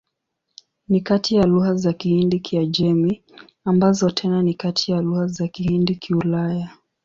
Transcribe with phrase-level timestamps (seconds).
[0.87, 3.23] Ni kati ya lugha za Kihindi-Kiajemi,
[3.65, 6.69] ambazo tena ni kati ya lugha za Kihindi-Kiulaya.